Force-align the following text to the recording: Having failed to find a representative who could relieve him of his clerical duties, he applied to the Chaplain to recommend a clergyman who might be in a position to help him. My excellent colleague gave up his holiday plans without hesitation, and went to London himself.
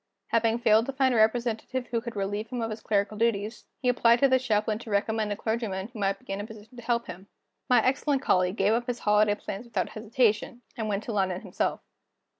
Having 0.29 0.57
failed 0.57 0.87
to 0.87 0.93
find 0.93 1.13
a 1.13 1.17
representative 1.17 1.85
who 1.91 2.01
could 2.01 2.15
relieve 2.15 2.47
him 2.47 2.59
of 2.59 2.71
his 2.71 2.81
clerical 2.81 3.19
duties, 3.19 3.65
he 3.77 3.87
applied 3.87 4.17
to 4.17 4.27
the 4.27 4.39
Chaplain 4.39 4.79
to 4.79 4.89
recommend 4.89 5.31
a 5.31 5.35
clergyman 5.35 5.89
who 5.89 5.99
might 5.99 6.17
be 6.17 6.33
in 6.33 6.41
a 6.41 6.43
position 6.47 6.75
to 6.75 6.81
help 6.81 7.05
him. 7.05 7.27
My 7.69 7.85
excellent 7.85 8.23
colleague 8.23 8.55
gave 8.55 8.73
up 8.73 8.87
his 8.87 8.97
holiday 8.97 9.35
plans 9.35 9.65
without 9.65 9.89
hesitation, 9.89 10.63
and 10.75 10.89
went 10.89 11.03
to 11.03 11.11
London 11.13 11.41
himself. 11.41 11.81